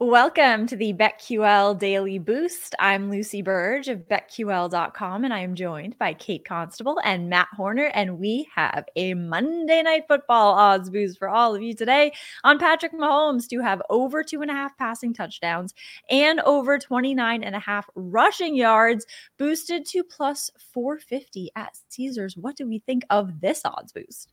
[0.00, 2.76] Welcome to the BetQL Daily Boost.
[2.78, 7.86] I'm Lucy Burdge of BetQL.com, and I am joined by Kate Constable and Matt Horner.
[7.86, 12.12] And we have a Monday Night Football odds boost for all of you today
[12.44, 15.74] on Patrick Mahomes to have over two and a half passing touchdowns
[16.08, 19.04] and over 29 and a half rushing yards,
[19.36, 22.36] boosted to plus 450 at Caesars.
[22.36, 24.32] What do we think of this odds boost?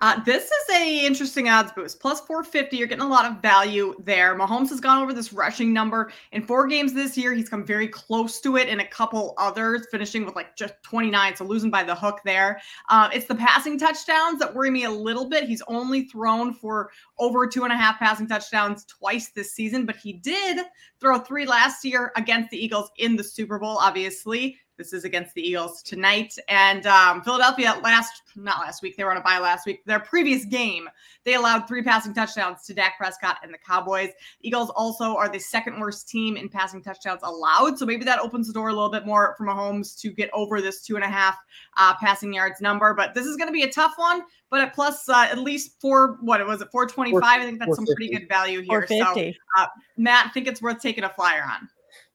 [0.00, 2.00] Uh, this is a interesting odds boost.
[2.00, 4.38] Plus 450, you're getting a lot of value there.
[4.38, 7.34] Mahomes has gone over this rushing number in four games this year.
[7.34, 11.36] He's come very close to it in a couple others, finishing with like just 29,
[11.36, 12.60] so losing by the hook there.
[12.88, 15.44] Uh, it's the passing touchdowns that worry me a little bit.
[15.44, 19.96] He's only thrown for over two and a half passing touchdowns twice this season, but
[19.96, 20.64] he did
[21.00, 24.58] throw three last year against the Eagles in the Super Bowl, obviously.
[24.78, 26.38] This is against the Eagles tonight.
[26.48, 29.84] And um, Philadelphia last, not last week, they were on a bye last week.
[29.84, 30.88] Their previous game,
[31.24, 34.10] they allowed three passing touchdowns to Dak Prescott and the Cowboys.
[34.40, 37.76] Eagles also are the second worst team in passing touchdowns allowed.
[37.76, 40.60] So maybe that opens the door a little bit more for Mahomes to get over
[40.60, 41.36] this two and a half
[41.76, 42.94] uh, passing yards number.
[42.94, 44.22] But this is going to be a tough one.
[44.48, 47.22] But at plus uh, at least four, what was it, 425?
[47.22, 48.86] I think that's some pretty good value here.
[48.86, 51.68] So, uh, Matt, I think it's worth taking a flyer on.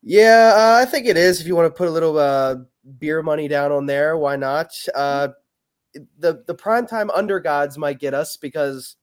[0.03, 1.39] Yeah, uh, I think it is.
[1.39, 2.55] If you want to put a little uh,
[2.99, 4.73] beer money down on there, why not?
[4.93, 5.29] Uh,
[6.19, 8.97] the the primetime under gods might get us because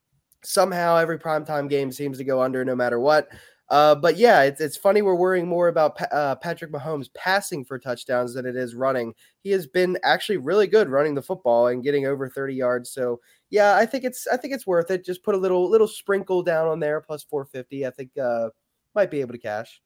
[0.45, 3.29] somehow every primetime game seems to go under no matter what.
[3.71, 7.79] Uh, but yeah, it's, it's funny we're worrying more about uh, Patrick Mahomes passing for
[7.79, 9.15] touchdowns than it is running.
[9.43, 12.91] He has been actually really good running the football and getting over 30 yards.
[12.91, 15.05] So yeah, I think it's I think it's worth it.
[15.05, 17.87] Just put a little little sprinkle down on there plus 450.
[17.87, 18.51] I think uh,
[18.95, 19.81] might be able to cash.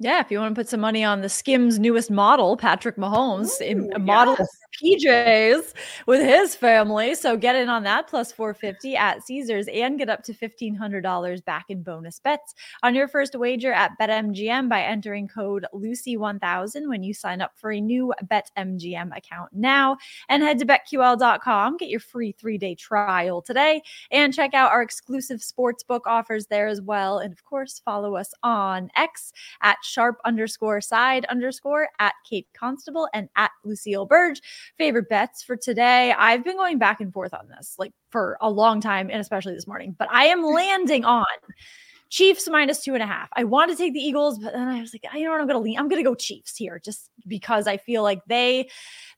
[0.00, 3.60] Yeah, if you want to put some money on the Skims newest model, Patrick Mahomes,
[3.60, 4.48] Ooh, in a model yes.
[4.80, 5.74] PJs
[6.06, 7.16] with his family.
[7.16, 11.66] So get in on that plus 450 at Caesars and get up to $1,500 back
[11.68, 12.54] in bonus bets
[12.84, 17.72] on your first wager at BetMGM by entering code Lucy1000 when you sign up for
[17.72, 19.96] a new BetMGM account now.
[20.28, 23.82] And head to BetQL.com, get your free three day trial today,
[24.12, 27.18] and check out our exclusive sportsbook offers there as well.
[27.18, 33.08] And of course, follow us on X at sharp underscore side underscore at Kate Constable
[33.12, 34.40] and at Lucille Burdge.
[34.76, 36.12] Favorite bets for today.
[36.16, 39.54] I've been going back and forth on this like for a long time and especially
[39.54, 41.24] this morning, but I am landing on
[42.10, 43.28] Chiefs minus two and a half.
[43.34, 45.24] I want to take the Eagles, but then I was like, I don't.
[45.24, 45.78] know I'm going to lean.
[45.78, 48.70] I'm going to go Chiefs here just because I feel like they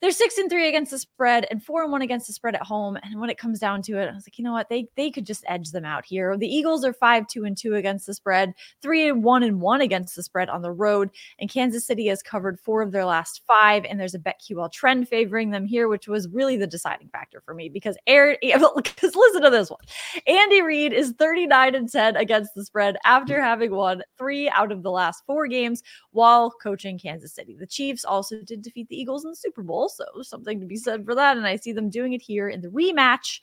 [0.03, 2.63] they're six and three against the spread and four and one against the spread at
[2.63, 2.99] home.
[3.03, 4.69] And when it comes down to it, I was like, you know what?
[4.69, 6.37] They they could just edge them out here.
[6.37, 9.83] The Eagles are five, two, and two against the spread, three and one and one
[9.83, 11.11] against the spread on the road.
[11.39, 13.85] And Kansas City has covered four of their last five.
[13.85, 17.55] And there's a BetQL trend favoring them here, which was really the deciding factor for
[17.55, 19.81] me because Aaron, because listen to this one.
[20.27, 24.83] Andy Reid is 39 and 10 against the spread after having won three out of
[24.83, 25.83] the last four games
[26.13, 27.57] while coaching Kansas City.
[27.59, 29.89] The Chiefs also did defeat the Eagles in the Super Bowl.
[29.89, 31.37] So something to be said for that.
[31.37, 33.41] And I see them doing it here in the rematch,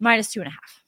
[0.00, 0.82] minus two and a half.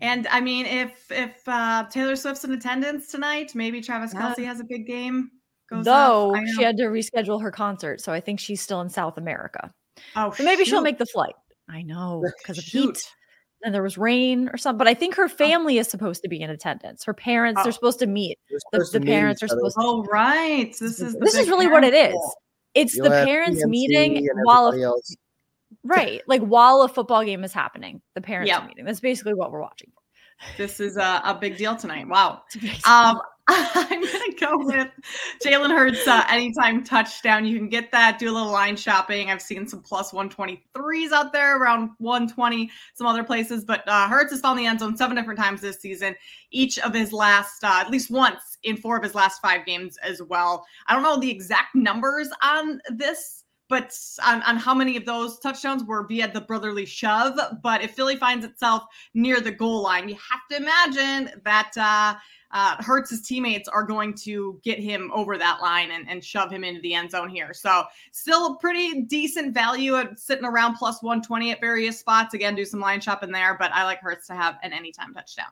[0.00, 4.34] And I mean, if if uh, Taylor Swift's in attendance tonight, maybe Travis yeah.
[4.34, 5.30] Kelce has a big game.
[5.70, 9.72] Though she had to reschedule her concert, so I think she's still in South America.
[10.14, 10.70] Oh, so maybe shoot.
[10.70, 11.34] she'll make the flight.
[11.68, 13.02] I know because of heat
[13.66, 14.78] and there was rain or something.
[14.78, 15.28] But I think her oh.
[15.28, 17.04] family is supposed to be in attendance.
[17.04, 17.64] Her parents, oh.
[17.64, 18.38] they're supposed to meet.
[18.70, 19.76] Supposed the, the parents are supposed.
[19.76, 20.74] To, oh, right.
[20.78, 22.16] This is this is really what it is.
[22.74, 24.94] It's You'll the parents PMC meeting while a,
[25.82, 28.00] right, like while a football game is happening.
[28.14, 28.62] The parents yep.
[28.62, 28.84] are meeting.
[28.84, 29.90] That's basically what we're watching.
[30.56, 32.08] This is a, a big deal tonight.
[32.08, 32.42] Wow.
[32.88, 34.88] Um, I'm gonna go with
[35.46, 37.46] Jalen Hurts uh, anytime touchdown.
[37.46, 38.18] You can get that.
[38.18, 39.30] Do a little line shopping.
[39.30, 43.64] I've seen some plus 123s out there, around 120, some other places.
[43.64, 46.16] But uh, Hurts has found the end zone seven different times this season.
[46.50, 49.96] Each of his last, uh, at least once in four of his last five games
[50.02, 50.66] as well.
[50.88, 53.92] I don't know the exact numbers on this but
[54.24, 57.36] on, on how many of those touchdowns were via the brotherly shove.
[57.62, 58.84] But if Philly finds itself
[59.14, 62.14] near the goal line, you have to imagine that uh,
[62.52, 66.64] uh, Hurts' teammates are going to get him over that line and, and shove him
[66.64, 67.52] into the end zone here.
[67.52, 72.34] So still a pretty decent value at sitting around plus 120 at various spots.
[72.34, 75.50] Again, do some line shopping there, but I like Hurts to have an anytime touchdown.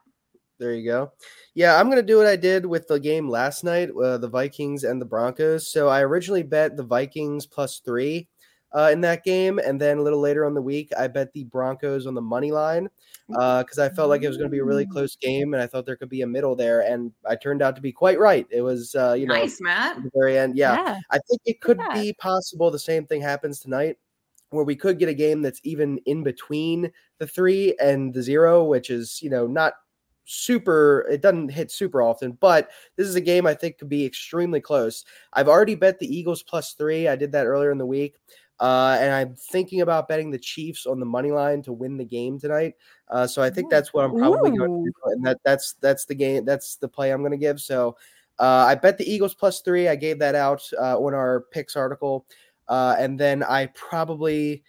[0.58, 1.12] There you go.
[1.55, 4.29] Yeah, I'm going to do what I did with the game last night, uh, the
[4.29, 5.70] Vikings and the Broncos.
[5.70, 8.29] So I originally bet the Vikings plus three
[8.75, 9.59] uh, in that game.
[9.59, 12.50] And then a little later on the week, I bet the Broncos on the money
[12.50, 12.88] line
[13.29, 15.62] because uh, I felt like it was going to be a really close game and
[15.62, 16.81] I thought there could be a middle there.
[16.81, 18.47] And I turned out to be quite right.
[18.50, 20.03] It was, uh, you know, nice, Matt.
[20.03, 20.56] The very end.
[20.56, 20.75] Yeah.
[20.75, 21.00] yeah.
[21.11, 22.00] I think it could yeah.
[22.00, 23.97] be possible the same thing happens tonight
[24.50, 28.65] where we could get a game that's even in between the three and the zero,
[28.65, 29.75] which is, you know, not
[30.27, 34.06] super it doesn't hit super often but this is a game i think could be
[34.06, 35.05] extremely close
[35.35, 38.17] i've already bet the eagles plus three i did that earlier in the week
[38.61, 42.05] uh, and i'm thinking about betting the chiefs on the money line to win the
[42.05, 42.75] game tonight
[43.09, 44.56] uh, so i think that's what i'm probably Ooh.
[44.56, 47.39] going to do and that that's that's the game that's the play i'm going to
[47.39, 47.97] give so
[48.39, 51.77] uh, i bet the eagles plus three i gave that out uh, on our picks
[51.77, 52.27] article
[52.69, 54.62] uh, and then i probably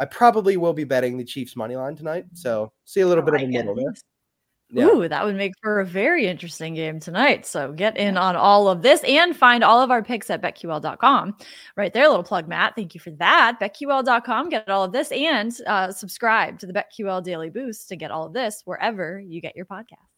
[0.00, 2.24] I probably will be betting the Chiefs money line tonight.
[2.32, 3.94] So see a little bit of a middle there.
[4.74, 4.86] Yeah.
[4.86, 7.44] Ooh, that would make for a very interesting game tonight.
[7.44, 11.36] So get in on all of this and find all of our picks at betql.com.
[11.76, 12.74] Right there, little plug, Matt.
[12.74, 13.58] Thank you for that.
[13.60, 18.10] BetQL.com, get all of this and uh, subscribe to the BetQL Daily Boost to get
[18.10, 20.11] all of this wherever you get your podcast.